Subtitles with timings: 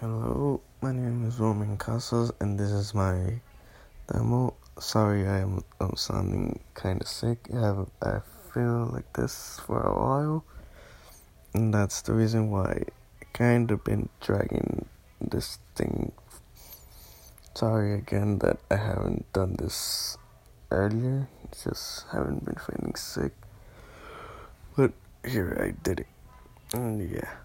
[0.00, 3.40] Hello, my name is Roman Casas, and this is my
[4.12, 4.52] demo.
[4.80, 7.38] Sorry, I am I'm sounding kind of sick.
[7.54, 8.18] I have I
[8.52, 10.44] feel like this for a while,
[11.54, 12.82] and that's the reason why
[13.22, 14.86] I kind of been dragging
[15.20, 16.10] this thing.
[17.54, 20.18] Sorry again that I haven't done this
[20.72, 21.28] earlier.
[21.52, 23.32] Just haven't been feeling sick,
[24.76, 24.90] but
[25.24, 26.10] here I did it,
[26.72, 27.43] and yeah.